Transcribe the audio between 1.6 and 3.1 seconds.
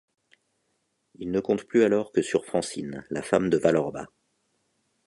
plus alors que sur Francine,